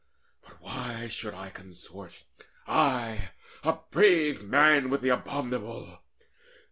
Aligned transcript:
But 0.43 0.59
why 0.61 1.07
should 1.09 1.35
I 1.35 1.51
consort, 1.51 2.23
I, 2.65 3.29
a 3.63 3.73
brave 3.91 4.43
man, 4.43 4.89
with 4.89 5.01
the 5.01 5.09
abominable? 5.09 5.99